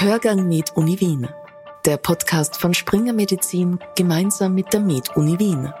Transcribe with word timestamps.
Hörgang 0.00 0.46
Med 0.46 0.70
Uni 0.76 1.00
Wien. 1.00 1.26
Der 1.84 1.96
Podcast 1.96 2.56
von 2.56 2.72
Springer 2.72 3.12
Medizin 3.12 3.80
gemeinsam 3.96 4.54
mit 4.54 4.72
der 4.72 4.78
Med 4.78 5.08
Uni 5.16 5.36
Wien. 5.40 5.72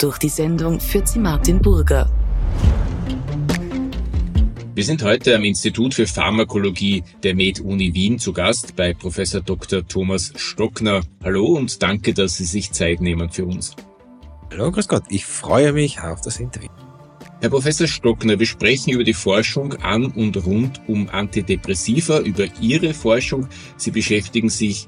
Durch 0.00 0.18
die 0.18 0.28
Sendung 0.28 0.78
führt 0.78 1.08
sie 1.08 1.18
Martin 1.18 1.60
Burger. 1.60 2.08
Wir 4.76 4.84
sind 4.84 5.02
heute 5.02 5.34
am 5.34 5.42
Institut 5.42 5.94
für 5.94 6.06
Pharmakologie 6.06 7.02
der 7.24 7.34
Med 7.34 7.58
Uni 7.58 7.92
Wien 7.94 8.20
zu 8.20 8.32
Gast 8.32 8.76
bei 8.76 8.94
Professor 8.94 9.40
Dr. 9.40 9.84
Thomas 9.84 10.32
Stockner. 10.36 11.00
Hallo 11.24 11.46
und 11.46 11.82
danke, 11.82 12.14
dass 12.14 12.36
Sie 12.36 12.44
sich 12.44 12.70
Zeit 12.70 13.00
nehmen 13.00 13.28
für 13.28 13.44
uns. 13.44 13.74
Hallo, 14.52 14.70
grüß 14.70 14.86
Gott. 14.86 15.02
Ich 15.08 15.26
freue 15.26 15.72
mich 15.72 16.00
auf 16.00 16.20
das 16.20 16.38
Interview. 16.38 16.70
Herr 17.42 17.48
Professor 17.48 17.86
Stockner, 17.86 18.38
wir 18.38 18.44
sprechen 18.44 18.90
über 18.90 19.02
die 19.02 19.14
Forschung 19.14 19.72
an 19.76 20.04
und 20.04 20.44
rund 20.44 20.78
um 20.88 21.08
Antidepressiva, 21.08 22.18
über 22.18 22.44
Ihre 22.60 22.92
Forschung. 22.92 23.48
Sie 23.78 23.90
beschäftigen 23.90 24.50
sich 24.50 24.86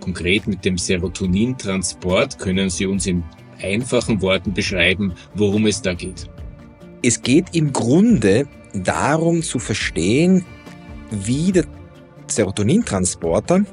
konkret 0.00 0.46
mit 0.46 0.64
dem 0.64 0.78
Serotonintransport. 0.78 2.38
Können 2.38 2.70
Sie 2.70 2.86
uns 2.86 3.06
in 3.06 3.22
einfachen 3.60 4.22
Worten 4.22 4.54
beschreiben, 4.54 5.12
worum 5.34 5.66
es 5.66 5.82
da 5.82 5.92
geht? 5.92 6.30
Es 7.02 7.20
geht 7.20 7.54
im 7.54 7.70
Grunde 7.70 8.48
darum 8.72 9.42
zu 9.42 9.58
verstehen, 9.58 10.46
wie 11.10 11.52
der 11.52 11.66
Serotonintransporter, 12.28 13.66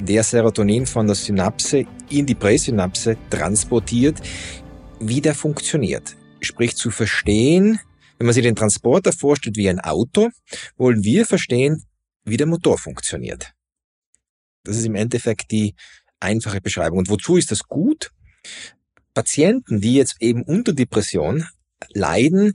der 0.00 0.22
Serotonin 0.22 0.86
von 0.86 1.06
der 1.06 1.16
Synapse 1.16 1.84
in 2.08 2.24
die 2.24 2.34
Präsynapse 2.34 3.18
transportiert, 3.28 4.22
wie 5.00 5.20
der 5.20 5.34
funktioniert 5.34 6.16
sprich 6.44 6.76
zu 6.76 6.90
verstehen, 6.90 7.80
wenn 8.18 8.26
man 8.26 8.34
sich 8.34 8.42
den 8.42 8.56
Transporter 8.56 9.12
vorstellt 9.12 9.56
wie 9.56 9.68
ein 9.68 9.80
Auto, 9.80 10.30
wollen 10.76 11.02
wir 11.02 11.26
verstehen, 11.26 11.84
wie 12.24 12.36
der 12.36 12.46
Motor 12.46 12.78
funktioniert. 12.78 13.52
Das 14.62 14.76
ist 14.76 14.86
im 14.86 14.94
Endeffekt 14.94 15.50
die 15.50 15.74
einfache 16.20 16.60
Beschreibung. 16.60 16.98
Und 16.98 17.10
wozu 17.10 17.36
ist 17.36 17.50
das 17.50 17.64
gut? 17.64 18.10
Patienten, 19.12 19.80
die 19.80 19.94
jetzt 19.94 20.16
eben 20.20 20.42
unter 20.42 20.72
Depression 20.72 21.46
leiden, 21.90 22.54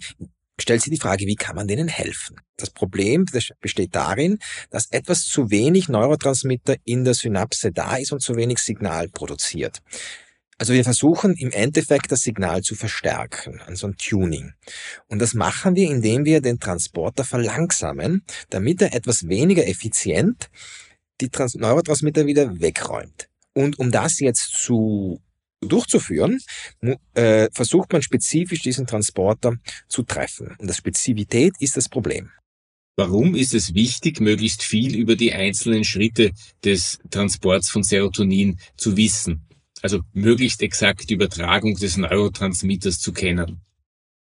stellt 0.60 0.82
sich 0.82 0.92
die 0.92 1.00
Frage, 1.00 1.26
wie 1.26 1.36
kann 1.36 1.56
man 1.56 1.68
denen 1.68 1.88
helfen? 1.88 2.38
Das 2.58 2.70
Problem 2.70 3.26
besteht 3.62 3.96
darin, 3.96 4.40
dass 4.70 4.92
etwas 4.92 5.24
zu 5.24 5.50
wenig 5.52 5.88
Neurotransmitter 5.88 6.76
in 6.84 7.06
der 7.06 7.14
Synapse 7.14 7.72
da 7.72 7.96
ist 7.96 8.12
und 8.12 8.22
zu 8.22 8.36
wenig 8.36 8.60
Signal 8.60 9.08
produziert. 9.08 9.82
Also 10.60 10.74
wir 10.74 10.84
versuchen 10.84 11.36
im 11.36 11.52
Endeffekt 11.52 12.12
das 12.12 12.22
Signal 12.22 12.62
zu 12.64 12.76
verstärken, 12.76 13.62
an 13.66 13.78
so 13.78 13.88
ein 13.88 13.96
Tuning. 13.96 14.52
Und 15.08 15.20
das 15.20 15.34
machen 15.34 15.76
wir, 15.76 15.90
indem 15.90 16.26
wir 16.26 16.42
den 16.42 16.60
Transporter 16.60 17.24
verlangsamen, 17.24 18.24
damit 18.50 18.82
er 18.82 18.94
etwas 18.94 19.30
weniger 19.30 19.66
effizient 19.66 20.50
die 21.22 21.30
Trans 21.30 21.56
Neurotransmitter 21.56 22.26
wieder 22.26 22.60
wegräumt. 22.60 23.30
Und 23.54 23.80
um 23.80 23.90
das 23.90 24.20
jetzt 24.20 24.54
zu 24.54 25.22
durchzuführen, 25.62 26.40
äh, 27.14 27.48
versucht 27.54 27.92
man 27.94 28.02
spezifisch 28.02 28.62
diesen 28.62 28.86
Transporter 28.86 29.56
zu 29.88 30.04
treffen. 30.04 30.56
Und 30.60 30.70
das 30.70 30.78
Spezifität 30.78 31.54
ist 31.60 31.78
das 31.78 31.88
Problem. 31.88 32.32
Warum 32.98 33.34
ist 33.34 33.54
es 33.54 33.74
wichtig, 33.74 34.20
möglichst 34.20 34.62
viel 34.62 34.96
über 34.96 35.16
die 35.16 35.32
einzelnen 35.32 35.86
Schritte 35.86 36.32
des 36.66 37.00
Transports 37.10 37.70
von 37.70 37.84
Serotonin 37.84 38.60
zu 38.76 38.98
wissen? 38.98 39.46
Also 39.82 40.02
möglichst 40.14 40.62
exakt 40.62 41.10
die 41.10 41.16
Übertragung 41.16 41.76
des 41.76 41.98
Neurotransmitters 41.98 43.00
zu 43.00 43.14
kennen? 43.14 43.62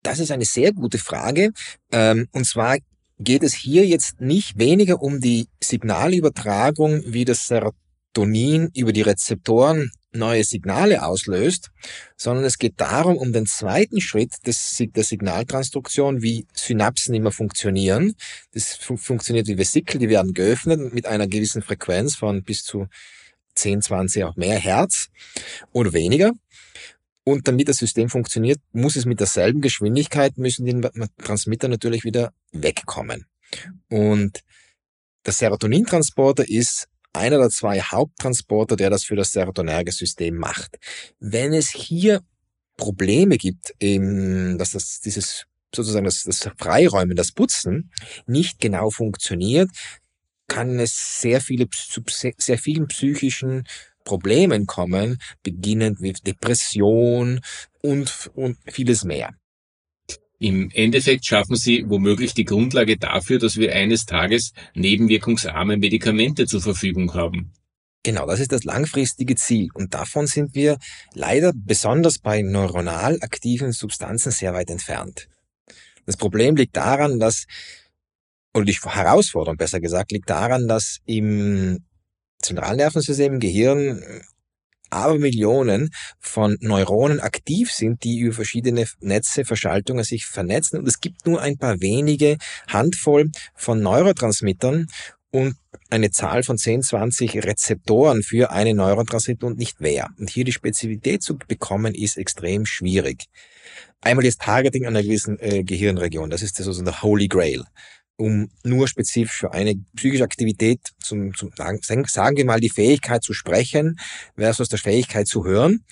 Das 0.04 0.20
ist 0.20 0.32
eine 0.32 0.46
sehr 0.46 0.74
gute 0.74 0.98
Frage. 0.98 1.52
Ähm, 1.92 2.28
und 2.32 2.46
zwar 2.46 2.78
geht 3.20 3.44
es 3.44 3.54
hier 3.54 3.86
jetzt 3.86 4.22
nicht 4.22 4.58
weniger 4.58 5.02
um 5.02 5.20
die 5.20 5.48
Signalübertragung, 5.62 7.04
wie 7.06 7.26
das 7.26 7.48
Serotonin 7.48 8.70
über 8.76 8.94
die 8.94 9.02
Rezeptoren 9.02 9.92
neue 10.14 10.44
Signale 10.44 11.04
auslöst, 11.06 11.70
sondern 12.16 12.46
es 12.46 12.58
geht 12.58 12.80
darum, 12.80 13.18
um 13.18 13.34
den 13.34 13.46
zweiten 13.46 14.02
Schritt 14.02 14.34
des, 14.46 14.82
der 14.96 15.04
Signaltransduktion, 15.04 16.22
wie 16.22 16.48
Synapsen 16.54 17.14
immer 17.14 17.32
funktionieren. 17.32 18.16
Das 18.54 18.76
fun 18.76 18.98
funktioniert 18.98 19.48
wie 19.48 19.58
Vesikel, 19.58 20.00
die 20.00 20.10
werden 20.10 20.34
geöffnet 20.34 20.94
mit 20.94 21.06
einer 21.06 21.28
gewissen 21.28 21.62
Frequenz 21.62 22.16
von 22.16 22.44
bis 22.44 22.64
zu 22.64 22.88
10, 23.58 23.82
20, 23.82 24.24
auch 24.24 24.36
mehr 24.36 24.58
Hertz 24.58 25.08
oder 25.72 25.94
weniger. 25.94 26.32
Und 27.24 27.48
damit 27.48 27.68
das 27.68 27.78
System 27.78 28.10
funktioniert, 28.10 28.60
muss 28.72 28.96
es 28.96 29.06
mit 29.06 29.20
derselben 29.20 29.60
Geschwindigkeit, 29.60 30.38
müssen 30.38 30.66
die 30.66 30.82
Transmitter 31.22 31.68
natürlich 31.68 32.06
wieder 32.06 32.32
wegkommen. 32.54 33.26
Und 33.90 34.44
der 35.26 35.34
Serotonintransporter 35.34 36.48
ist 36.48 36.88
einer 37.12 37.38
der 37.38 37.50
zwei 37.50 37.82
Haupttransporter, 37.82 38.78
der 38.78 38.90
das 38.90 39.04
für 39.04 39.16
das 39.16 39.32
serotonerge 39.32 39.92
System 39.92 40.36
macht. 40.36 40.78
Wenn 41.20 41.54
es 41.54 41.70
hier 41.70 42.22
Probleme 42.78 43.38
gibt, 43.38 43.74
dass 43.80 44.72
das, 44.72 45.02
dieses 45.02 45.46
sozusagen 45.76 46.06
das, 46.06 46.24
das 46.24 46.50
Freiräumen, 46.58 47.18
das 47.18 47.32
Putzen 47.32 47.92
nicht 48.26 48.60
genau 48.60 48.90
funktioniert, 48.90 49.70
kann 50.48 50.80
es 50.80 51.22
sehr 51.22 51.42
viele, 51.42 51.70
zu 51.70 52.02
sehr 52.38 52.58
vielen 52.58 52.88
psychischen 52.88 53.68
Problemen 54.04 54.66
kommen, 54.66 55.20
beginnend 55.44 56.00
mit 56.00 56.26
Depression 56.26 57.42
und, 57.82 58.32
und 58.36 58.58
vieles 58.66 59.04
mehr. 59.04 59.34
Im 60.40 60.70
Endeffekt 60.72 61.26
schaffen 61.26 61.56
Sie 61.56 61.84
womöglich 61.90 62.34
die 62.34 62.46
Grundlage 62.46 62.98
dafür, 62.98 63.40
dass 63.40 63.58
wir 63.58 63.74
eines 63.74 64.06
Tages 64.06 64.54
nebenwirkungsarme 64.76 65.78
Medikamente 65.78 66.46
zur 66.46 66.62
Verfügung 66.62 67.14
haben. 67.16 67.52
Genau, 68.04 68.26
das 68.26 68.40
ist 68.40 68.52
das 68.52 68.64
langfristige 68.64 69.36
Ziel. 69.36 69.70
Und 69.74 69.94
davon 69.94 70.28
sind 70.28 70.56
wir 70.56 70.78
leider 71.14 71.52
besonders 71.54 72.20
bei 72.20 72.42
neuronal 72.42 73.18
aktiven 73.22 73.72
Substanzen 73.74 74.32
sehr 74.32 74.54
weit 74.54 74.70
entfernt. 74.70 75.28
Das 76.06 76.16
Problem 76.16 76.56
liegt 76.56 76.78
daran, 76.78 77.20
dass 77.20 77.48
oder 78.58 78.66
die 78.66 78.74
Herausforderung 78.74 79.58
besser 79.58 79.80
gesagt, 79.80 80.12
liegt 80.12 80.30
daran, 80.30 80.68
dass 80.68 80.98
im 81.06 81.86
Zentralnervensystem, 82.42 83.34
im 83.34 83.40
Gehirn 83.40 84.04
aber 84.90 85.20
Millionen 85.20 85.92
von 86.20 86.58
Neuronen 86.62 87.20
aktiv 87.20 87.72
sind, 87.72 88.04
die 88.04 88.20
über 88.20 88.34
verschiedene 88.34 88.86
Netze, 89.00 89.46
Verschaltungen 89.46 90.04
sich 90.04 90.26
vernetzen. 90.26 90.80
Und 90.80 90.88
es 90.88 91.02
gibt 91.02 91.28
nur 91.28 91.42
ein 91.42 91.58
paar 91.58 91.82
wenige 91.82 92.38
Handvoll 92.68 93.30
von 93.54 93.82
Neurotransmittern 93.82 94.88
und 95.30 95.56
eine 95.90 96.10
Zahl 96.10 96.44
von 96.44 96.58
10, 96.58 96.84
20 96.84 97.44
Rezeptoren 97.44 98.24
für 98.24 98.52
eine 98.52 98.74
Neurotransmitter 98.74 99.46
und 99.46 99.58
nicht 99.58 99.82
mehr. 99.82 100.10
Und 100.18 100.30
hier 100.30 100.46
die 100.46 100.54
Spezifität 100.54 101.22
zu 101.22 101.38
bekommen, 101.38 101.94
ist 101.94 102.18
extrem 102.18 102.66
schwierig. 102.66 103.26
Einmal 104.02 104.26
das 104.26 104.38
Targeting 104.38 104.86
einer 104.86 105.04
gewissen 105.04 105.38
äh, 105.40 105.64
Gehirnregion, 105.64 106.30
das 106.30 106.42
ist 106.42 106.56
sozusagen 106.56 106.86
der 106.86 107.02
Holy 107.02 107.28
Grail 107.28 107.66
um 108.18 108.50
nur 108.64 108.88
spezifisch 108.88 109.38
für 109.38 109.54
eine 109.54 109.76
psychische 109.96 110.24
Aktivität 110.24 110.80
zum, 111.00 111.34
zum 111.36 111.52
sagen 111.56 112.38
wir 112.38 112.46
mal 112.46 112.60
die 112.60 112.70
Fähigkeit 112.70 113.24
zu 113.24 113.34
sprechen 113.34 114.00
versus 114.36 114.70
der 114.70 114.80
Fähigkeit 114.80 115.28
zu 115.28 115.46
hören. 115.46 115.84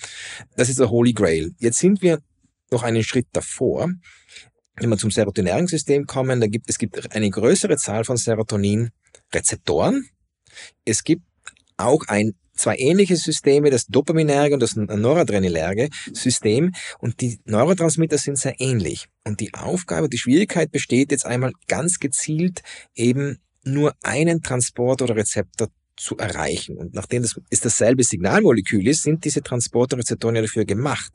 Das 0.56 0.68
ist 0.68 0.80
der 0.80 0.90
Holy 0.90 1.12
Grail. 1.12 1.52
Jetzt 1.58 1.78
sind 1.78 2.02
wir 2.02 2.20
noch 2.70 2.82
einen 2.82 3.04
Schritt 3.04 3.28
davor. 3.32 3.90
Wenn 4.78 4.90
wir 4.90 4.98
zum 4.98 5.10
serotonergen 5.10 5.68
System 5.68 6.06
kommen, 6.06 6.40
da 6.40 6.48
gibt 6.48 6.68
es 6.68 6.78
gibt 6.78 7.14
eine 7.14 7.30
größere 7.30 7.76
Zahl 7.76 8.04
von 8.04 8.16
Serotonin-Rezeptoren. 8.16 10.08
Es 10.84 11.02
gibt 11.04 11.22
auch 11.76 12.02
ein 12.08 12.34
zwei 12.56 12.76
ähnliche 12.76 13.16
Systeme, 13.16 13.70
das 13.70 13.86
dopaminerge 13.86 14.54
und 14.54 14.60
das 14.60 14.76
noradrenerge 14.76 15.88
System. 16.12 16.72
Und 16.98 17.20
die 17.20 17.38
Neurotransmitter 17.44 18.18
sind 18.18 18.38
sehr 18.38 18.54
ähnlich. 18.58 19.08
Und 19.24 19.40
die 19.40 19.54
Aufgabe, 19.54 20.08
die 20.08 20.18
Schwierigkeit 20.18 20.70
besteht 20.70 21.10
jetzt 21.12 21.26
einmal 21.26 21.52
ganz 21.68 21.98
gezielt 21.98 22.62
eben 22.94 23.38
nur 23.64 23.94
einen 24.02 24.42
Transport 24.42 25.02
oder 25.02 25.16
Rezeptor 25.16 25.68
zu 25.96 26.16
erreichen. 26.18 26.76
Und 26.76 26.94
nachdem 26.94 27.22
das 27.22 27.40
ist 27.50 27.64
dasselbe 27.64 28.04
Signalmolekül 28.04 28.86
ist, 28.86 29.02
sind 29.02 29.24
diese 29.24 29.42
Transporterrezeptoren 29.42 30.36
ja 30.36 30.42
dafür 30.42 30.64
gemacht 30.64 31.12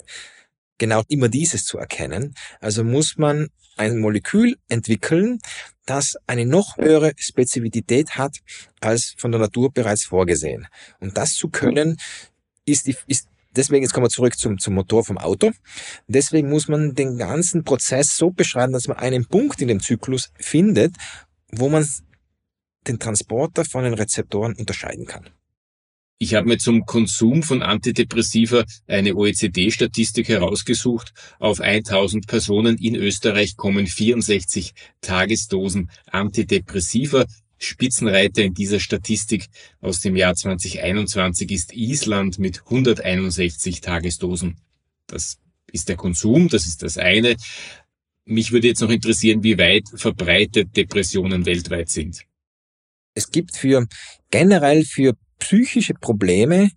genau 0.81 1.03
immer 1.09 1.29
dieses 1.29 1.63
zu 1.63 1.77
erkennen. 1.77 2.33
Also 2.59 2.83
muss 2.83 3.15
man 3.15 3.49
ein 3.77 3.99
Molekül 3.99 4.57
entwickeln, 4.67 5.37
das 5.85 6.15
eine 6.25 6.47
noch 6.47 6.77
höhere 6.77 7.13
Spezifität 7.17 8.17
hat 8.17 8.37
als 8.79 9.13
von 9.15 9.31
der 9.31 9.39
Natur 9.39 9.71
bereits 9.71 10.05
vorgesehen. 10.05 10.67
Und 10.99 11.15
das 11.17 11.35
zu 11.35 11.49
können, 11.49 11.97
ist, 12.65 12.87
die, 12.87 12.95
ist 13.05 13.27
deswegen, 13.55 13.83
jetzt 13.83 13.93
kommen 13.93 14.07
wir 14.07 14.09
zurück 14.09 14.35
zum, 14.39 14.57
zum 14.57 14.73
Motor 14.73 15.05
vom 15.05 15.19
Auto. 15.19 15.51
Deswegen 16.07 16.49
muss 16.49 16.67
man 16.67 16.95
den 16.95 17.19
ganzen 17.19 17.63
Prozess 17.63 18.17
so 18.17 18.31
beschreiben, 18.31 18.73
dass 18.73 18.87
man 18.87 18.97
einen 18.97 19.27
Punkt 19.27 19.61
in 19.61 19.67
dem 19.67 19.81
Zyklus 19.81 20.31
findet, 20.39 20.95
wo 21.51 21.69
man 21.69 21.87
den 22.87 22.97
Transporter 22.97 23.65
von 23.65 23.83
den 23.83 23.93
Rezeptoren 23.93 24.55
unterscheiden 24.55 25.05
kann. 25.05 25.29
Ich 26.21 26.35
habe 26.35 26.47
mir 26.47 26.59
zum 26.59 26.85
Konsum 26.85 27.41
von 27.41 27.63
Antidepressiva 27.63 28.63
eine 28.85 29.15
OECD-Statistik 29.15 30.27
herausgesucht. 30.27 31.13
Auf 31.39 31.61
1000 31.61 32.27
Personen 32.27 32.77
in 32.77 32.93
Österreich 32.93 33.57
kommen 33.57 33.87
64 33.87 34.73
Tagesdosen 35.01 35.89
Antidepressiva. 36.05 37.25
Spitzenreiter 37.57 38.43
in 38.43 38.53
dieser 38.53 38.79
Statistik 38.79 39.47
aus 39.79 40.01
dem 40.01 40.15
Jahr 40.15 40.35
2021 40.35 41.49
ist 41.49 41.73
Island 41.73 42.37
mit 42.37 42.65
161 42.65 43.81
Tagesdosen. 43.81 44.57
Das 45.07 45.39
ist 45.71 45.89
der 45.89 45.95
Konsum, 45.95 46.49
das 46.49 46.67
ist 46.67 46.83
das 46.83 46.99
eine. 46.99 47.35
Mich 48.25 48.51
würde 48.51 48.67
jetzt 48.67 48.81
noch 48.81 48.91
interessieren, 48.91 49.41
wie 49.41 49.57
weit 49.57 49.85
verbreitet 49.95 50.77
Depressionen 50.77 51.47
weltweit 51.47 51.89
sind. 51.89 52.27
Es 53.15 53.31
gibt 53.31 53.57
für 53.57 53.87
generell 54.29 54.85
für 54.85 55.15
psychische 55.41 55.93
Probleme 55.93 56.69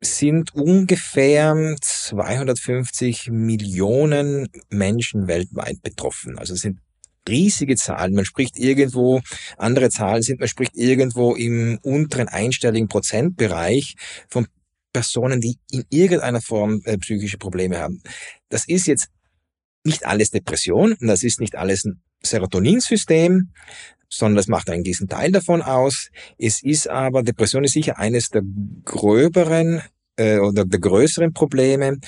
sind 0.00 0.54
ungefähr 0.54 1.74
250 1.80 3.30
Millionen 3.30 4.48
Menschen 4.68 5.26
weltweit 5.26 5.82
betroffen. 5.82 6.38
Also 6.38 6.54
es 6.54 6.60
sind 6.60 6.78
riesige 7.28 7.74
Zahlen. 7.74 8.14
Man 8.14 8.24
spricht 8.24 8.56
irgendwo, 8.56 9.20
andere 9.56 9.90
Zahlen 9.90 10.22
sind, 10.22 10.38
man 10.38 10.48
spricht 10.48 10.76
irgendwo 10.76 11.34
im 11.34 11.78
unteren 11.82 12.28
einstelligen 12.28 12.88
Prozentbereich 12.88 13.94
von 14.28 14.46
Personen, 14.92 15.40
die 15.40 15.58
in 15.70 15.84
irgendeiner 15.90 16.40
Form 16.40 16.82
äh, 16.84 16.96
psychische 16.98 17.38
Probleme 17.38 17.78
haben. 17.78 18.00
Das 18.48 18.68
ist 18.68 18.86
jetzt 18.86 19.08
nicht 19.86 20.06
alles 20.06 20.30
Depression 20.30 20.96
das 21.00 21.22
ist 21.22 21.40
nicht 21.40 21.56
alles 21.56 21.84
ein 21.84 22.02
Serotoninsystem, 22.22 23.52
sondern 24.08 24.36
das 24.36 24.48
macht 24.48 24.70
einen 24.70 24.84
gewissen 24.84 25.08
Teil 25.08 25.32
davon 25.32 25.62
aus. 25.62 26.10
Es 26.38 26.62
ist 26.62 26.88
aber, 26.88 27.22
Depression 27.22 27.64
ist 27.64 27.72
sicher 27.72 27.98
eines 27.98 28.28
der 28.28 28.42
gröberen 28.84 29.82
äh, 30.16 30.38
oder 30.38 30.64
der 30.64 30.80
größeren 30.80 31.32
Probleme 31.32 31.98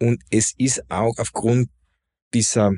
und 0.00 0.22
es 0.30 0.52
ist 0.58 0.90
auch 0.90 1.18
aufgrund 1.18 1.68
dieser 2.34 2.72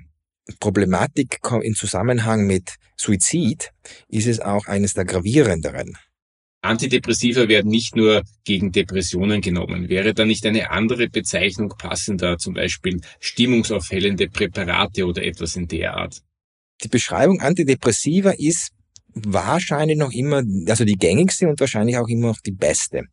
Problematik 0.60 1.40
in 1.62 1.74
Zusammenhang 1.74 2.46
mit 2.46 2.76
Suizid, 2.96 3.72
ist 4.08 4.26
es 4.26 4.40
auch 4.40 4.66
eines 4.66 4.94
der 4.94 5.04
gravierenderen. 5.04 5.96
Antidepressiva 6.60 7.48
werden 7.48 7.70
nicht 7.70 7.94
nur 7.94 8.22
gegen 8.44 8.72
Depressionen 8.72 9.40
genommen. 9.40 9.88
Wäre 9.88 10.12
da 10.12 10.24
nicht 10.24 10.44
eine 10.44 10.70
andere 10.70 11.08
Bezeichnung 11.08 11.74
passender, 11.78 12.36
zum 12.38 12.54
Beispiel 12.54 13.00
stimmungsaufhellende 13.20 14.28
Präparate 14.28 15.06
oder 15.06 15.22
etwas 15.22 15.56
in 15.56 15.68
der 15.68 15.96
Art? 15.96 16.20
Die 16.82 16.88
Beschreibung 16.88 17.40
Antidepressiva 17.40 18.30
ist 18.30 18.70
wahrscheinlich 19.14 19.98
noch 19.98 20.12
immer, 20.12 20.42
also 20.68 20.84
die 20.84 20.96
gängigste 20.96 21.48
und 21.48 21.60
wahrscheinlich 21.60 21.96
auch 21.96 22.08
immer 22.08 22.28
noch 22.28 22.40
die 22.40 22.52
beste. 22.52 23.04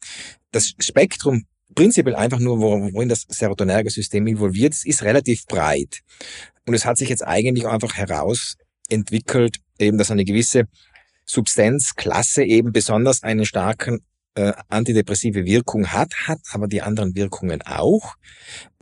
Das 0.52 0.74
Spektrum 0.80 1.46
prinzipiell 1.74 2.16
einfach 2.16 2.40
nur, 2.40 2.60
worin 2.60 3.10
das 3.10 3.26
serotonerge 3.28 3.90
System 3.90 4.26
involviert 4.28 4.74
ist, 4.74 4.86
ist 4.86 5.04
relativ 5.04 5.46
breit. 5.46 6.00
Und 6.66 6.74
es 6.74 6.86
hat 6.86 6.98
sich 6.98 7.10
jetzt 7.10 7.26
eigentlich 7.26 7.68
einfach 7.68 7.96
herausentwickelt, 7.96 9.58
eben, 9.80 9.98
dass 9.98 10.12
eine 10.12 10.26
gewisse 10.26 10.66
Substanzklasse 11.26 12.44
eben 12.44 12.72
besonders 12.72 13.24
eine 13.24 13.46
starke 13.46 14.00
äh, 14.36 14.54
antidepressive 14.70 15.46
Wirkung 15.46 15.88
hat, 15.88 16.14
hat 16.28 16.40
aber 16.52 16.68
die 16.68 16.82
anderen 16.82 17.16
Wirkungen 17.16 17.62
auch. 17.64 18.16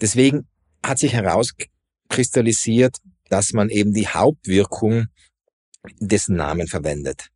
Deswegen 0.02 0.48
hat 0.84 1.00
sich 1.00 1.14
herauskristallisiert, 1.14 2.98
dass 3.30 3.54
man 3.54 3.70
eben 3.70 3.94
die 3.94 4.08
Hauptwirkung 4.08 5.08
dessen 6.00 6.36
Namen 6.36 6.68
verwendet. 6.68 7.30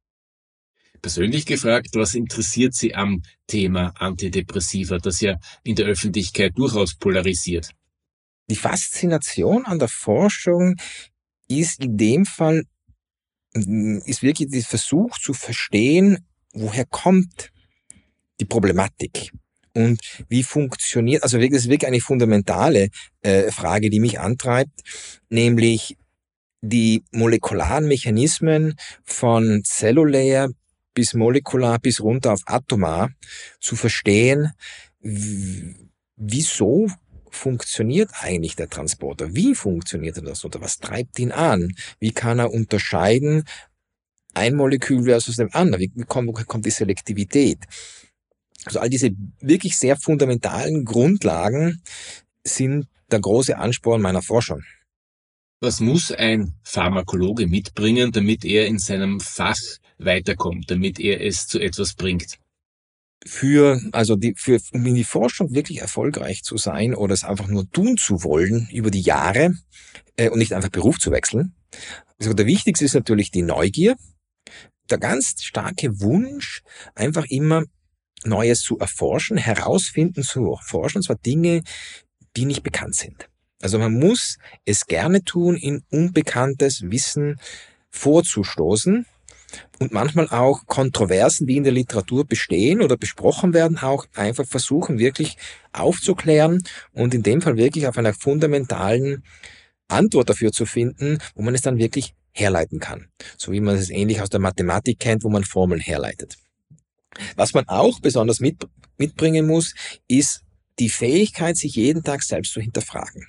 Persönlich 1.02 1.46
gefragt, 1.46 1.90
was 1.94 2.16
interessiert 2.16 2.74
Sie 2.74 2.96
am 2.96 3.22
Thema 3.46 3.94
Antidepressiva, 4.00 4.98
das 4.98 5.22
ja 5.22 5.38
in 5.64 5.76
der 5.76 5.86
Öffentlichkeit 5.86 6.58
durchaus 6.58 6.96
polarisiert? 6.96 7.70
Die 8.50 8.56
Faszination 8.56 9.66
an 9.66 9.80
der 9.80 9.90
Forschung 9.90 10.76
ist 11.48 11.84
in 11.84 11.98
dem 11.98 12.26
Fall, 12.26 12.64
ist 14.06 14.24
wirklich 14.24 14.50
der 14.50 14.62
Versuch 14.62 15.18
zu 15.20 15.34
verstehen, 15.34 16.20
woher 16.54 16.86
kommt 16.86 17.52
die 18.40 18.46
Problematik 18.46 19.32
und 19.74 20.00
wie 20.28 20.44
funktioniert, 20.44 21.24
also 21.24 21.38
wirklich, 21.38 21.58
das 21.60 21.66
ist 21.66 21.70
wirklich 21.70 21.88
eine 21.88 22.02
fundamentale 22.02 22.90
äh, 23.22 23.52
Frage, 23.52 23.90
die 23.90 24.00
mich 24.00 24.20
antreibt, 24.20 24.82
nämlich 25.30 25.98
die 26.62 27.04
molekularen 27.12 27.88
Mechanismen 27.88 28.76
von 29.04 29.64
zellulär 29.64 30.50
bis 30.96 31.14
molekular 31.14 31.78
bis 31.78 32.02
runter 32.02 32.34
auf 32.34 32.42
atomar 32.48 33.12
zu 33.60 33.76
verstehen, 33.76 34.52
wieso 36.16 36.88
funktioniert 37.32 38.10
eigentlich 38.22 38.56
der 38.56 38.70
Transporter? 38.70 39.34
Wie 39.36 39.56
funktioniert 39.56 40.18
er 40.18 40.24
das 40.24 40.46
oder 40.46 40.62
was 40.62 40.78
treibt 40.78 41.20
ihn 41.20 41.32
an? 41.32 41.74
Wie 42.00 42.12
kann 42.12 42.40
er 42.40 42.52
unterscheiden 42.52 43.44
ein 44.34 44.56
Molekül 44.56 45.04
versus 45.04 45.38
dem 45.38 45.50
anderen? 45.54 45.92
Wie 45.94 46.04
kommt, 46.04 46.34
kommt 46.48 46.66
die 46.66 46.72
Selektivität? 46.72 47.60
Also 48.66 48.80
all 48.80 48.90
diese 48.90 49.12
wirklich 49.40 49.78
sehr 49.78 49.96
fundamentalen 49.98 50.84
Grundlagen 50.84 51.82
sind 52.44 52.88
der 53.12 53.20
große 53.20 53.58
Ansporn 53.58 54.02
meiner 54.02 54.22
Forschung. 54.22 54.62
Was 55.60 55.80
muss 55.80 56.12
ein 56.12 56.54
Pharmakologe 56.64 57.48
mitbringen, 57.48 58.12
damit 58.12 58.46
er 58.46 58.68
in 58.68 58.78
seinem 58.78 59.20
Fach 59.20 59.58
weiterkommt, 59.98 60.70
damit 60.70 61.00
er 61.00 61.22
es 61.26 61.48
zu 61.48 61.60
etwas 61.60 61.96
bringt? 61.96 62.38
Für, 63.26 63.82
also 63.92 64.16
die, 64.16 64.36
für, 64.38 64.60
um 64.72 64.86
in 64.86 64.96
die 64.96 65.04
Forschung 65.04 65.54
wirklich 65.54 65.82
erfolgreich 65.82 66.44
zu 66.44 66.58
sein 66.58 66.94
oder 66.94 67.14
es 67.14 67.24
einfach 67.24 67.48
nur 67.48 67.70
tun 67.70 67.98
zu 67.98 68.24
wollen 68.24 68.70
über 68.72 68.92
die 68.92 69.02
Jahre 69.02 69.54
äh, 70.18 70.30
und 70.30 70.40
nicht 70.40 70.54
einfach 70.54 70.70
Beruf 70.70 71.00
zu 71.00 71.12
wechseln. 71.12 71.54
Also 72.20 72.34
der 72.34 72.46
wichtigste 72.46 72.86
ist 72.86 72.94
natürlich 72.94 73.32
die 73.32 73.42
Neugier, 73.42 73.96
der 74.90 74.98
ganz 74.98 75.42
starke 75.42 76.00
Wunsch, 76.00 76.62
einfach 76.96 77.26
immer 77.26 77.64
Neues 78.24 78.62
zu 78.62 78.80
erforschen, 78.80 79.38
herausfinden 79.38 80.24
zu 80.24 80.52
erforschen, 80.52 81.00
und 81.00 81.04
zwar 81.04 81.18
Dinge, 81.18 81.64
die 82.36 82.46
nicht 82.46 82.64
bekannt 82.64 82.96
sind. 82.96 83.30
Also 83.62 83.80
man 83.80 83.94
muss 83.94 84.38
es 84.66 84.86
gerne 84.86 85.24
tun, 85.24 85.56
in 85.56 85.84
unbekanntes 85.90 86.84
Wissen 86.84 87.40
vorzustoßen 87.90 89.06
und 89.80 89.92
manchmal 89.92 90.28
auch 90.30 90.66
Kontroversen, 90.66 91.48
die 91.48 91.58
in 91.58 91.64
der 91.64 91.74
Literatur 91.74 92.26
bestehen 92.26 92.82
oder 92.82 92.98
besprochen 92.98 93.54
werden, 93.54 93.78
auch 93.78 94.06
einfach 94.16 94.46
versuchen 94.46 95.00
wirklich 95.00 95.38
aufzuklären 95.74 96.64
und 96.94 97.14
in 97.14 97.24
dem 97.24 97.42
Fall 97.42 97.58
wirklich 97.58 97.88
auf 97.88 97.98
einer 97.98 98.14
fundamentalen 98.14 99.24
Antwort 99.88 100.30
dafür 100.30 100.52
zu 100.52 100.66
finden, 100.66 101.20
wo 101.36 101.44
man 101.44 101.56
es 101.56 101.62
dann 101.62 101.78
wirklich 101.78 102.14
herleiten 102.34 102.80
kann. 102.80 103.08
So 103.38 103.52
wie 103.52 103.62
man 103.62 103.76
es 103.76 103.90
ähnlich 103.90 104.22
aus 104.22 104.30
der 104.30 104.40
Mathematik 104.40 105.00
kennt, 105.00 105.24
wo 105.24 105.30
man 105.30 105.44
Formeln 105.44 105.82
herleitet. 105.82 106.38
Was 107.36 107.54
man 107.54 107.68
auch 107.68 108.00
besonders 108.00 108.40
mit, 108.40 108.68
mitbringen 108.98 109.48
muss, 109.48 109.74
ist 110.08 110.44
die 110.80 110.90
Fähigkeit, 110.90 111.58
sich 111.58 111.76
jeden 111.76 112.04
Tag 112.04 112.22
selbst 112.22 112.54
zu 112.54 112.62
hinterfragen. 112.62 113.28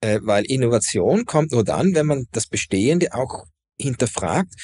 Äh, 0.00 0.20
weil 0.22 0.44
Innovation 0.44 1.24
kommt 1.24 1.52
nur 1.52 1.64
dann, 1.64 1.94
wenn 1.94 2.06
man 2.06 2.26
das 2.32 2.46
Bestehende 2.46 3.14
auch 3.14 3.46
hinterfragt 3.78 4.54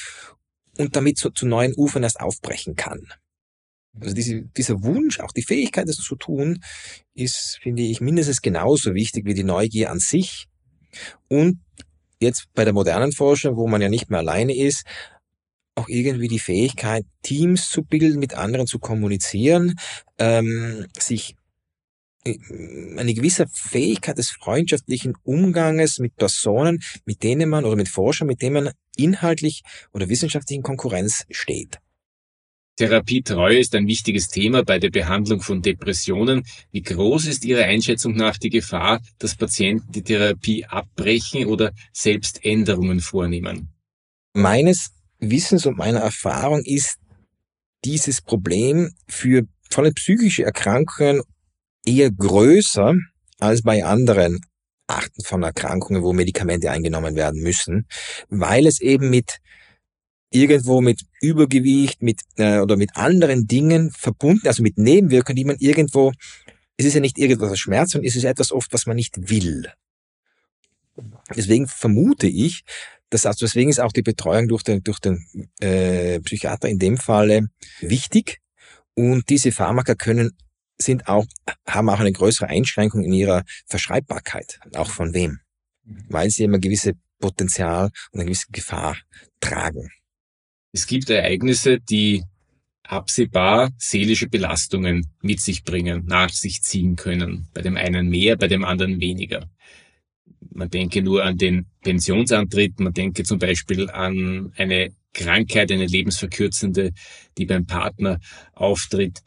und 0.79 0.97
damit 0.97 1.19
zu, 1.19 1.31
zu 1.31 1.47
neuen 1.47 1.75
Ufern 1.76 2.02
erst 2.02 2.21
aufbrechen 2.21 2.76
kann. 2.76 3.00
Also 4.00 4.14
diese, 4.14 4.43
dieser 4.57 4.83
Wunsch, 4.83 5.21
auch 5.21 5.33
die 5.33 5.43
Fähigkeit, 5.43 5.88
das 5.88 5.97
zu 5.97 6.17
tun, 6.17 6.62
ist, 7.14 7.59
finde 7.62 7.83
ich, 7.83 8.00
mindestens 8.00 8.41
genauso 8.41 8.95
wichtig 8.95 9.26
wie 9.26 9.35
die 9.35 9.45
Neugier 9.45 9.91
an 9.91 9.99
sich. 9.99 10.47
Und 11.29 11.61
jetzt 12.21 12.47
bei 12.55 12.64
der 12.64 12.73
modernen 12.73 13.12
Forschung, 13.12 13.57
wo 13.57 13.67
man 13.67 13.83
ja 13.83 13.88
nicht 13.88 14.11
mehr 14.11 14.21
alleine 14.21 14.57
ist, 14.57 14.85
auch 15.75 15.88
irgendwie 15.88 16.29
die 16.29 16.38
Fähigkeit, 16.38 17.05
Teams 17.23 17.69
zu 17.71 17.83
bilden, 17.83 18.19
mit 18.19 18.35
anderen 18.35 18.67
zu 18.67 18.79
kommunizieren, 18.79 19.75
ähm, 20.19 20.87
sich 20.99 21.37
eine 22.25 23.14
gewisse 23.14 23.47
Fähigkeit 23.52 24.19
des 24.19 24.31
freundschaftlichen 24.31 25.14
Umganges 25.25 25.99
mit 25.99 26.17
Personen, 26.17 26.81
mit 27.05 27.23
denen 27.23 27.49
man 27.49 27.64
oder 27.64 27.76
mit 27.76 27.88
Forschern, 27.88 28.29
mit 28.29 28.43
denen 28.43 28.64
man 28.64 28.73
inhaltlich 28.97 29.62
oder 29.93 30.09
wissenschaftlich 30.09 30.57
in 30.57 30.62
Konkurrenz 30.62 31.25
steht. 31.31 31.79
Therapietreue 32.76 33.59
ist 33.59 33.75
ein 33.75 33.87
wichtiges 33.87 34.29
Thema 34.29 34.64
bei 34.64 34.79
der 34.79 34.91
Behandlung 34.91 35.43
von 35.43 35.61
Depressionen. 35.61 36.45
Wie 36.71 36.81
groß 36.81 37.26
ist 37.26 37.45
Ihrer 37.45 37.64
Einschätzung 37.64 38.14
nach 38.14 38.38
die 38.38 38.49
Gefahr, 38.49 39.00
dass 39.19 39.37
Patienten 39.37 39.93
die 39.93 40.02
Therapie 40.02 40.64
abbrechen 40.64 41.47
oder 41.47 41.73
selbst 41.93 42.45
Änderungen 42.45 43.00
vornehmen? 43.00 43.69
Meines 44.33 44.91
Wissens 45.19 45.67
und 45.67 45.76
meiner 45.76 46.00
Erfahrung 46.00 46.62
ist 46.64 46.97
dieses 47.85 48.23
Problem 48.23 48.95
für 49.07 49.43
vor 49.71 49.85
allem 49.85 49.95
psychische 49.95 50.45
Erkrankungen 50.45 51.23
eher 51.84 52.10
größer 52.10 52.94
als 53.38 53.62
bei 53.62 53.84
anderen 53.84 54.40
Arten 54.86 55.22
von 55.24 55.42
Erkrankungen, 55.42 56.02
wo 56.02 56.12
Medikamente 56.12 56.70
eingenommen 56.70 57.16
werden 57.16 57.42
müssen, 57.42 57.86
weil 58.28 58.66
es 58.66 58.80
eben 58.80 59.10
mit 59.10 59.38
irgendwo 60.30 60.80
mit 60.80 61.02
Übergewicht, 61.20 62.02
mit 62.02 62.20
äh, 62.36 62.58
oder 62.58 62.76
mit 62.76 62.96
anderen 62.96 63.46
Dingen 63.46 63.90
verbunden, 63.90 64.48
also 64.48 64.62
mit 64.62 64.78
Nebenwirkungen, 64.78 65.36
die 65.36 65.44
man 65.44 65.56
irgendwo, 65.58 66.12
es 66.76 66.86
ist 66.86 66.94
ja 66.94 67.00
nicht 67.00 67.18
irgendwas 67.18 67.58
Schmerz, 67.58 67.92
sondern 67.92 68.08
es 68.08 68.16
ist 68.16 68.24
etwas 68.24 68.52
oft, 68.52 68.72
was 68.72 68.86
man 68.86 68.96
nicht 68.96 69.30
will. 69.30 69.70
Deswegen 71.34 71.66
vermute 71.68 72.26
ich, 72.26 72.64
Das 73.10 73.26
heißt, 73.26 73.42
deswegen 73.42 73.68
ist 73.68 73.78
auch 73.78 73.92
die 73.92 74.02
Betreuung 74.02 74.48
durch 74.48 74.62
den, 74.62 74.82
durch 74.82 74.98
den 74.98 75.26
äh, 75.60 76.18
Psychiater 76.20 76.68
in 76.68 76.78
dem 76.78 76.96
Falle 76.96 77.48
wichtig. 77.80 78.40
Und 78.94 79.28
diese 79.28 79.52
Pharmaka 79.52 79.94
können 79.94 80.32
sind 80.79 81.09
auch, 81.09 81.26
haben 81.67 81.88
auch 81.88 82.00
eine 82.00 82.12
größere 82.12 82.49
Einschränkung 82.49 83.05
in 83.05 83.12
ihrer 83.12 83.45
Verschreibbarkeit. 83.67 84.59
Auch 84.75 84.91
von 84.91 85.14
wem? 85.14 85.38
Mhm. 85.85 86.05
Weil 86.09 86.31
sie 86.31 86.45
immer 86.45 86.59
gewisse 86.59 86.93
Potenzial 87.21 87.91
und 88.11 88.21
eine 88.21 88.26
gewisse 88.26 88.47
Gefahr 88.50 88.97
tragen. 89.41 89.91
Es 90.73 90.87
gibt 90.87 91.11
Ereignisse, 91.11 91.79
die 91.81 92.25
absehbar 92.83 93.71
seelische 93.79 94.29
Belastungen 94.29 95.07
mit 95.23 95.41
sich 95.41 95.64
bringen, 95.64 96.05
nach 96.07 96.31
sich 96.31 96.62
ziehen 96.62 96.97
können. 96.97 97.49
Bei 97.55 97.62
dem 97.62 97.76
einen 97.76 98.09
mehr, 98.09 98.37
bei 98.37 98.49
dem 98.49 98.64
anderen 98.64 99.00
weniger. 99.00 99.49
Man 100.50 100.69
denke 100.69 101.02
nur 101.02 101.25
an 101.25 101.38
den 101.38 101.67
Pensionsantritt, 101.83 102.81
man 102.81 102.93
denke 102.93 103.23
zum 103.23 103.38
Beispiel 103.38 103.88
an 103.88 104.52
eine 104.57 104.93
Krankheit, 105.14 105.71
eine 105.71 105.87
lebensverkürzende, 105.87 106.93
die 107.38 107.47
beim 107.47 107.67
Partner 107.67 108.19
auftritt. 108.52 109.23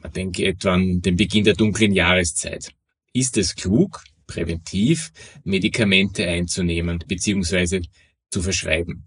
Man 0.00 0.12
denke 0.12 0.46
etwa 0.46 0.74
an 0.74 1.00
den 1.00 1.16
Beginn 1.16 1.44
der 1.44 1.54
dunklen 1.54 1.92
Jahreszeit. 1.92 2.72
Ist 3.12 3.36
es 3.36 3.54
klug, 3.54 4.04
präventiv 4.26 5.10
Medikamente 5.44 6.26
einzunehmen 6.26 6.98
bzw. 7.06 7.82
zu 8.30 8.42
verschreiben? 8.42 9.04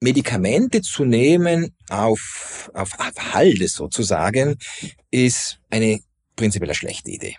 Medikamente 0.00 0.82
zu 0.82 1.04
nehmen 1.04 1.74
auf, 1.88 2.70
auf, 2.74 2.98
auf 2.98 3.34
Halde 3.34 3.68
sozusagen, 3.68 4.56
ist 5.10 5.60
eine 5.70 6.00
prinzipiell 6.36 6.74
schlechte 6.74 7.10
Idee. 7.10 7.36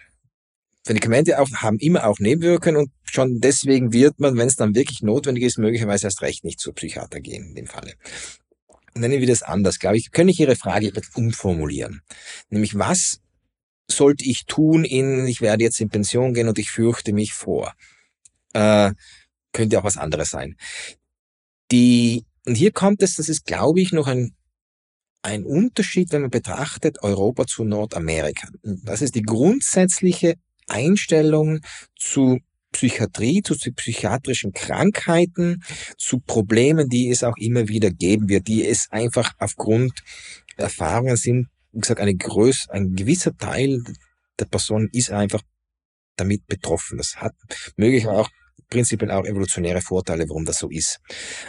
Medikamente 0.88 1.40
auch, 1.40 1.50
haben 1.56 1.78
immer 1.80 2.08
auch 2.08 2.20
Nebenwirkungen 2.20 2.78
und 2.78 2.92
schon 3.04 3.40
deswegen 3.40 3.94
wird 3.94 4.20
man, 4.20 4.38
wenn 4.38 4.48
es 4.48 4.56
dann 4.56 4.76
wirklich 4.76 5.02
notwendig 5.02 5.44
ist, 5.44 5.58
möglicherweise 5.58 6.08
erst 6.08 6.22
recht 6.22 6.44
nicht 6.44 6.60
zur 6.60 6.74
Psychiater 6.74 7.20
gehen 7.20 7.50
in 7.50 7.56
dem 7.56 7.68
Falle. 7.68 7.94
Nennen 8.98 9.20
wir 9.20 9.28
das 9.28 9.44
anders, 9.44 9.80
glaube 9.80 9.98
ich. 9.98 10.12
Könnte 10.12 10.32
ich 10.32 10.40
Ihre 10.40 10.56
Frage 10.56 10.92
umformulieren? 11.16 12.02
Nämlich, 12.50 12.78
was 12.78 13.20
sollte 13.90 14.24
ich 14.24 14.46
tun 14.46 14.86
in, 14.86 15.28
ich 15.28 15.42
werde 15.42 15.64
jetzt 15.64 15.82
in 15.82 15.90
Pension 15.90 16.34
gehen 16.34 16.48
und 16.48 16.58
ich 16.58 16.72
fürchte 16.72 17.14
mich 17.14 17.34
vor? 17.34 17.74
Äh, 18.54 18.94
könnte 19.52 19.80
auch 19.80 19.84
was 19.84 19.98
anderes 19.98 20.30
sein. 20.30 20.56
Die 21.72 22.26
und 22.46 22.56
hier 22.56 22.72
kommt 22.72 23.02
es, 23.02 23.16
das 23.16 23.28
ist, 23.28 23.46
glaube 23.46 23.82
ich, 23.82 23.92
noch 23.92 24.08
ein, 24.08 24.36
ein 25.24 25.46
Unterschied, 25.46 26.12
wenn 26.12 26.22
man 26.22 26.30
betrachtet 26.30 27.02
Europa 27.02 27.48
zu 27.48 27.64
Nordamerika. 27.64 28.48
Das 28.62 29.02
ist 29.02 29.16
die 29.16 29.24
grundsätzliche 29.24 30.36
Einstellung 30.68 31.62
zu 31.98 32.40
Psychiatrie, 32.76 33.42
zu 33.42 33.56
psychiatrischen 33.56 34.52
Krankheiten, 34.52 35.64
zu 35.98 36.20
Problemen, 36.20 36.90
die 36.90 37.10
es 37.10 37.24
auch 37.24 37.38
immer 37.38 37.70
wieder 37.70 37.90
geben 37.90 38.28
wird, 38.28 38.50
die 38.50 38.66
es 38.66 38.92
einfach 38.92 39.32
aufgrund 39.40 39.94
Erfahrungen 40.58 41.16
sind, 41.16 41.48
wie 41.72 41.80
gesagt, 41.80 42.02
eine 42.02 42.16
größ, 42.16 42.68
ein 42.70 42.94
gewisser 42.94 43.36
Teil 43.38 43.82
der 44.40 44.46
Personen 44.46 44.90
ist 44.92 45.10
einfach 45.10 45.42
damit 46.18 46.46
betroffen. 46.48 46.98
Das 46.98 47.16
hat 47.16 47.34
möglicherweise 47.78 48.20
auch 48.20 48.30
prinzipiell 48.70 49.12
auch 49.12 49.26
evolutionäre 49.26 49.80
Vorteile, 49.80 50.28
warum 50.28 50.44
das 50.44 50.60
so 50.60 50.70
ist. 50.70 51.00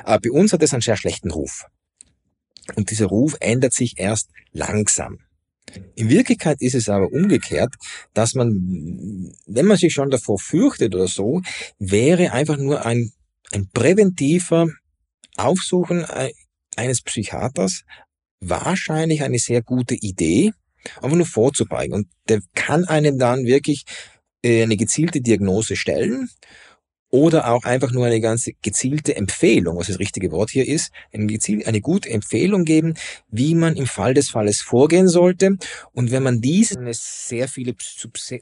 Aber 0.05 0.21
bei 0.21 0.31
uns 0.31 0.53
hat 0.53 0.63
es 0.63 0.73
einen 0.73 0.83
sehr 0.83 0.97
schlechten 0.97 1.33
Ruf. 1.33 1.65
Und 2.77 2.91
dieser 2.91 3.07
Ruf 3.07 3.37
ändert 3.41 3.73
sich 3.73 3.99
erst 3.99 4.31
langsam. 4.53 5.19
In 5.95 6.09
Wirklichkeit 6.09 6.61
ist 6.61 6.75
es 6.75 6.89
aber 6.89 7.13
umgekehrt, 7.13 7.75
dass 8.15 8.35
man, 8.35 9.33
wenn 9.47 9.67
man 9.67 9.77
sich 9.77 9.93
schon 9.93 10.11
davor 10.11 10.39
fürchtet 10.39 10.95
oder 10.95 11.09
so, 11.09 11.43
wäre 11.79 12.33
einfach 12.33 12.57
nur 12.57 12.87
ein, 12.87 13.13
ein 13.53 13.69
präventiver 13.73 14.69
Aufsuchen 15.37 16.07
eines 16.77 17.03
Psychiaters 17.03 17.83
wahrscheinlich 18.41 19.23
eine 19.23 19.39
sehr 19.39 19.63
gute 19.63 19.95
Idee, 19.95 20.53
einfach 21.03 21.17
nur 21.17 21.27
vorzubeugen. 21.27 21.95
Und 21.95 22.09
der 22.29 22.41
kann 22.55 22.85
einem 22.85 23.19
dann 23.19 23.45
wirklich 23.45 23.85
äh, 24.43 24.63
eine 24.63 24.77
gezielte 24.77 25.21
Diagnose 25.21 25.77
stellen 25.77 26.29
oder 27.11 27.51
auch 27.53 27.65
einfach 27.65 27.93
nur 27.93 28.07
eine 28.07 28.21
ganz 28.21 28.51
gezielte 28.63 29.17
Empfehlung, 29.17 29.79
was 29.79 29.87
das 29.87 29.99
richtige 29.99 30.31
Wort 30.33 30.51
hier 30.51 30.67
ist, 30.67 30.91
eine, 31.13 31.27
gezielte, 31.27 31.67
eine 31.67 31.81
gute 31.81 32.11
Empfehlung 32.11 32.65
geben, 32.65 32.95
wie 33.29 33.55
man 33.55 33.77
im 33.77 33.87
Fall 33.87 34.15
des 34.15 34.31
Falles 34.31 34.61
vorgehen 34.61 35.09
sollte. 35.09 35.57
Und 35.93 36.11
wenn 36.11 36.23
man 36.23 36.41
diese 36.41 36.77
sehr 36.93 37.49
viele, 37.49 37.75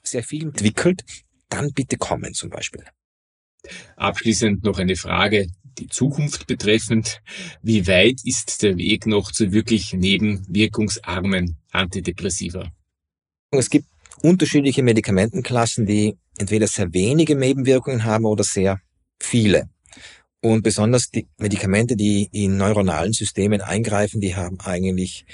sehr 0.03 0.23
viel 0.23 0.45
entwickelt, 0.45 1.03
dann 1.49 1.73
bitte 1.73 1.97
kommen 1.97 2.35
zum 2.35 2.51
Beispiel. 2.51 2.85
Abschließend 3.97 4.65
noch 4.65 4.79
eine 4.79 4.97
Frage, 4.97 5.49
die 5.79 5.89
Zukunft 5.89 6.47
betreffend. 6.47 7.21
Wie 7.63 7.87
weit 7.87 8.21
ist 8.25 8.63
der 8.63 8.77
Weg 8.77 9.07
noch 9.07 9.33
zu 9.33 9.53
wirklich 9.53 9.93
nebenwirkungsarmen 9.93 11.59
Antidepressiva? 11.71 12.71
Es 13.51 13.71
gibt 13.71 13.87
unterschiedliche 14.25 14.83
Medikamentenklassen, 14.83 15.85
die 15.85 16.17
entweder 16.39 16.67
sehr 16.67 16.93
wenige 16.95 17.37
Nebenwirkungen 17.37 18.05
haben 18.05 18.25
oder 18.25 18.43
sehr 18.43 18.81
viele. 19.21 19.69
Und 20.41 20.63
besonders 20.63 21.11
die 21.11 21.29
Medikamente, 21.39 21.95
die 21.95 22.29
in 22.33 22.57
neuronalen 22.57 23.13
Systemen 23.13 23.61
eingreifen, 23.61 24.23
die 24.23 24.35
haben 24.35 24.59
eigentlich 24.61 25.27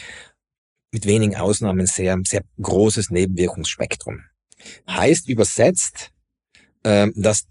mit 0.92 1.06
wenigen 1.06 1.36
Ausnahmen 1.36 1.86
sehr, 1.86 2.18
sehr 2.26 2.42
großes 2.60 3.10
Nebenwirkungsspektrum. 3.10 4.24
Heißt 4.88 5.28
übersetzt, 5.28 6.10
ähm, 6.82 7.12
dass 7.14 7.44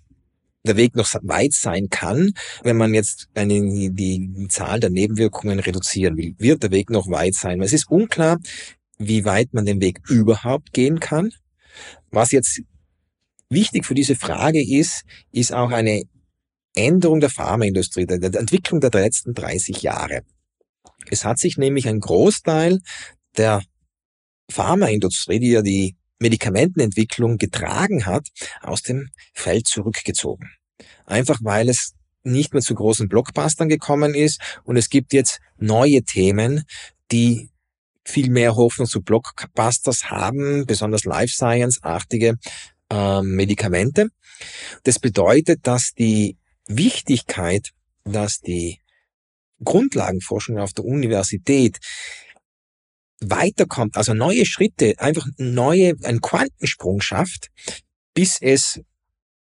der 0.65 0.75
Weg 0.75 0.93
noch 0.95 1.07
weit 1.21 1.53
sein 1.53 1.89
kann, 1.89 2.33
wenn 2.63 2.75
man 2.75 2.93
jetzt 2.93 3.29
die 3.33 4.47
Zahl 4.49 4.81
der 4.81 4.89
Nebenwirkungen 4.89 5.59
reduzieren 5.59 6.17
will, 6.17 6.35
wird 6.37 6.63
der 6.63 6.71
Weg 6.71 6.89
noch 6.89 7.09
weit 7.09 7.33
sein. 7.33 7.61
Es 7.61 7.71
ist 7.71 7.89
unklar, 7.89 8.39
wie 8.99 9.25
weit 9.25 9.53
man 9.53 9.65
den 9.65 9.81
Weg 9.81 10.01
überhaupt 10.09 10.73
gehen 10.73 10.99
kann. 10.99 11.31
Was 12.11 12.31
jetzt 12.31 12.61
wichtig 13.49 13.85
für 13.85 13.95
diese 13.95 14.15
Frage 14.15 14.61
ist, 14.61 15.03
ist 15.31 15.53
auch 15.53 15.71
eine 15.71 16.03
Änderung 16.75 17.19
der 17.19 17.29
Pharmaindustrie, 17.29 18.05
der, 18.05 18.21
Entwicklung 18.21 18.79
der 18.79 18.91
letzten 18.91 19.33
30 19.33 19.81
Jahre. 19.81 20.21
Es 21.09 21.25
hat 21.25 21.39
sich 21.39 21.57
nämlich 21.57 21.87
ein 21.87 21.99
Großteil 21.99 22.79
der 23.37 23.63
Pharmaindustrie, 24.51 25.39
die 25.39 25.51
ja 25.51 25.61
die 25.61 25.95
Medikamentenentwicklung 26.19 27.37
getragen 27.37 28.05
hat, 28.05 28.27
aus 28.61 28.81
dem 28.81 29.09
Feld 29.33 29.67
zurückgezogen. 29.67 30.49
Einfach 31.05 31.39
weil 31.41 31.69
es 31.69 31.93
nicht 32.23 32.53
mehr 32.53 32.61
zu 32.61 32.75
großen 32.75 33.07
Blockbustern 33.07 33.69
gekommen 33.69 34.13
ist 34.13 34.59
und 34.63 34.75
es 34.77 34.89
gibt 34.89 35.13
jetzt 35.13 35.39
neue 35.57 36.03
Themen, 36.03 36.63
die 37.11 37.49
viel 38.09 38.29
mehr 38.29 38.55
Hoffnung 38.55 38.87
zu 38.87 39.01
Blockbusters 39.01 40.09
haben, 40.09 40.65
besonders 40.65 41.05
Life 41.05 41.33
Science-artige 41.33 42.37
äh, 42.91 43.21
Medikamente. 43.21 44.09
Das 44.83 44.99
bedeutet, 44.99 45.67
dass 45.67 45.93
die 45.97 46.37
Wichtigkeit, 46.67 47.69
dass 48.03 48.39
die 48.39 48.79
Grundlagenforschung 49.63 50.57
auf 50.57 50.73
der 50.73 50.85
Universität 50.85 51.79
weiterkommt, 53.21 53.97
also 53.97 54.13
neue 54.13 54.45
Schritte, 54.45 54.95
einfach 54.97 55.27
neue, 55.37 55.95
einen 56.03 56.21
Quantensprung 56.21 57.01
schafft, 57.01 57.49
bis 58.13 58.37
es 58.41 58.79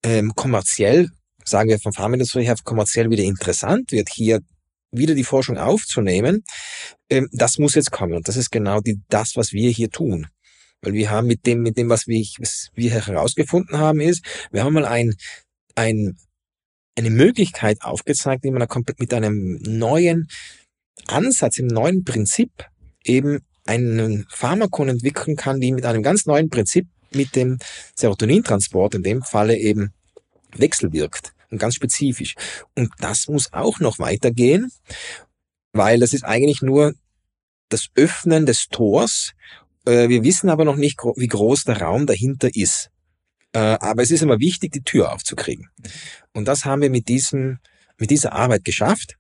ähm, 0.03 0.35
kommerziell, 0.35 1.09
sagen 1.45 1.71
wir 1.71 1.79
vom 1.79 1.93
Pharmaindustrie 1.93 2.45
her, 2.45 2.57
kommerziell 2.65 3.11
wieder 3.11 3.23
interessant 3.23 3.93
wird, 3.93 4.09
hier 4.13 4.41
wieder 4.91 5.15
die 5.15 5.25
Forschung 5.25 5.59
aufzunehmen, 5.59 6.45
ähm, 7.11 7.29
das 7.33 7.59
muss 7.59 7.75
jetzt 7.75 7.91
kommen. 7.91 8.15
Und 8.15 8.29
das 8.29 8.37
ist 8.37 8.51
genau 8.51 8.81
die, 8.81 9.01
das, 9.09 9.37
was 9.37 9.53
wir 9.53 9.71
hier 9.71 9.91
tun. 9.91 10.27
Weil 10.81 10.93
wir 10.93 11.11
haben 11.11 11.27
mit 11.27 11.47
dem, 11.47 11.63
mit 11.63 11.77
dem, 11.77 11.89
was 11.89 12.07
wir, 12.07 12.25
was 12.39 12.69
wir 12.75 12.91
herausgefunden 12.91 13.79
haben, 13.79 14.01
ist, 14.01 14.25
wir 14.53 14.65
haben 14.65 14.75
mal 14.75 14.85
ein, 14.85 15.15
ein, 15.75 16.17
eine 16.97 17.11
Möglichkeit 17.11 17.83
aufgezeigt, 17.83 18.45
wie 18.45 18.51
man 18.51 18.67
mit 18.99 19.15
einem 19.15 19.59
neuen 19.63 20.29
Ansatz, 21.07 21.59
einem 21.59 21.69
neuen 21.69 22.05
Prinzip 22.05 22.51
eben 23.05 23.41
einen 23.67 24.27
Pharmakon 24.31 24.89
entwickeln 24.89 25.37
kann, 25.37 25.61
die 25.61 25.73
mit 25.73 25.85
einem 25.85 26.03
ganz 26.03 26.27
neuen 26.27 26.49
Prinzip 26.49 26.87
mit 27.13 27.37
dem 27.37 27.59
Serotonintransport 27.95 28.95
in 28.95 29.03
dem 29.03 29.23
Falle 29.23 29.57
eben 29.57 29.93
wechselwirkt 30.57 31.33
und 31.51 31.59
ganz 31.59 31.75
spezifisch. 31.75 32.35
Und 32.75 32.91
das 32.99 33.29
muss 33.29 33.53
auch 33.53 33.81
noch 33.81 33.99
weitergehen, 33.99 34.71
weil 35.73 36.01
das 36.01 36.13
ist 36.13 36.25
eigentlich 36.25 36.63
nur 36.63 36.95
das 37.69 37.89
Öffnen 37.95 38.47
des 38.47 38.69
Tors. 38.69 39.33
Äh, 39.85 40.09
wir 40.09 40.25
wissen 40.25 40.51
aber 40.51 40.65
noch 40.65 40.77
nicht, 40.77 40.99
wie 41.17 41.27
groß 41.27 41.65
der 41.65 41.81
Raum 41.81 42.07
dahinter 42.07 42.55
ist. 42.55 42.91
Äh, 43.53 43.59
aber 43.59 44.03
es 44.03 44.11
ist 44.11 44.23
immer 44.23 44.41
wichtig, 44.41 44.73
die 44.73 44.83
Tür 44.83 45.13
aufzukriegen. 45.13 45.69
Und 46.33 46.47
das 46.47 46.65
haben 46.65 46.83
wir 46.83 46.91
mit 46.91 47.09
diesem, 47.09 47.59
mit 47.99 48.11
dieser 48.11 48.33
Arbeit 48.33 48.65
geschafft. 48.65 49.17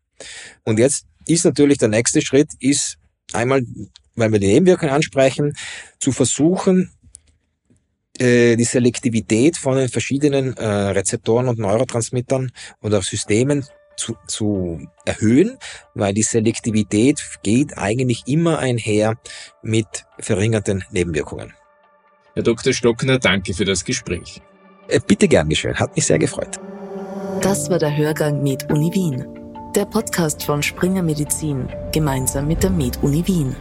Und 0.64 0.78
jetzt 0.78 1.06
ist 1.26 1.44
natürlich 1.44 1.78
der 1.78 1.88
nächste 1.88 2.22
Schritt, 2.22 2.50
ist 2.58 2.98
einmal, 3.32 3.62
weil 4.14 4.32
wir 4.32 4.38
die 4.38 4.48
Nebenwirkungen 4.48 4.92
ansprechen, 4.92 5.54
zu 5.98 6.12
versuchen, 6.12 6.90
die 8.18 8.64
Selektivität 8.64 9.56
von 9.56 9.76
den 9.76 9.88
verschiedenen 9.88 10.56
äh, 10.56 10.66
Rezeptoren 10.66 11.48
und 11.48 11.58
Neurotransmittern 11.58 12.50
oder 12.82 13.02
Systemen 13.02 13.64
zu, 13.96 14.16
zu 14.26 14.80
erhöhen, 15.04 15.58
weil 15.94 16.14
die 16.14 16.22
Selektivität 16.22 17.20
geht 17.42 17.76
eigentlich 17.76 18.22
immer 18.26 18.58
einher 18.58 19.16
mit 19.62 20.04
verringerten 20.18 20.84
Nebenwirkungen. 20.90 21.52
Herr 22.34 22.42
Dr. 22.44 22.72
Stockner, 22.72 23.18
danke 23.18 23.52
für 23.52 23.64
das 23.64 23.84
Gespräch. 23.84 24.40
Äh, 24.88 25.00
bitte 25.06 25.28
gern 25.28 25.48
geschehen, 25.48 25.78
hat 25.78 25.94
mich 25.96 26.06
sehr 26.06 26.18
gefreut. 26.18 26.58
Das 27.42 27.68
war 27.70 27.78
der 27.78 27.96
Hörgang 27.96 28.42
Med 28.42 28.70
Uni 28.70 28.90
Wien, 28.94 29.24
der 29.74 29.84
Podcast 29.84 30.44
von 30.44 30.62
Springer 30.62 31.02
Medizin 31.02 31.68
gemeinsam 31.92 32.48
mit 32.48 32.62
der 32.62 32.70
Med 32.70 32.98
Uni 33.02 33.26
Wien. 33.26 33.54